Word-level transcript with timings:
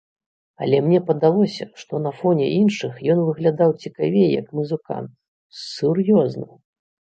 Але 0.61 0.77
мне 0.85 1.01
падалося, 1.09 1.67
што 1.81 1.93
на 2.05 2.13
фоне 2.21 2.47
іншых 2.61 2.97
ён 3.15 3.19
выглядаў 3.29 3.77
цікавей 3.85 4.27
як 4.41 4.47
музыкант, 4.63 5.09
сур'ёзна! 5.71 6.53